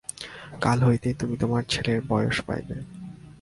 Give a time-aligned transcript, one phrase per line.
[0.61, 2.77] কাল হইতে তুমি তোমার ছেলের বয়স পাইবে।